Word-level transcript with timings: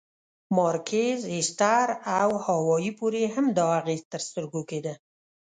مارکیز، 0.55 1.19
ایستر 1.33 1.87
او 2.21 2.29
هاوایي 2.45 2.91
پورې 2.99 3.21
هم 3.33 3.45
دا 3.57 3.65
اغېز 3.79 4.01
تر 4.11 4.21
سترګو 4.27 4.61
کېده. 4.69 4.93